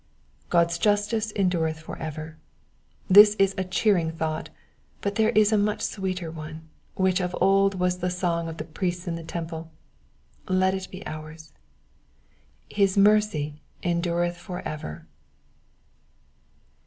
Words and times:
God's 0.49 0.79
justice 0.79 1.31
endureth 1.35 1.77
for 1.81 1.95
ever. 1.99 2.39
This 3.07 3.35
is 3.37 3.53
a 3.53 3.63
cheerintr 3.63 4.15
thought, 4.15 4.49
but 4.99 5.13
there 5.13 5.29
is 5.29 5.51
a 5.51 5.59
much 5.59 5.79
sweeter 5.83 6.31
one, 6.31 6.67
which 6.95 7.21
of 7.21 7.35
old 7.39 7.75
was 7.75 7.99
the 7.99 8.09
song 8.09 8.49
of 8.49 8.57
the 8.57 8.63
priests 8.63 9.07
in 9.07 9.13
the 9.13 9.23
temple; 9.23 9.69
let 10.49 10.73
it 10.73 10.87
be 10.89 11.05
ours," 11.05 11.53
His 12.67 12.97
mercy 12.97 13.61
endureth 13.83 14.37
for 14.37 14.61
ever.'' 14.67 15.05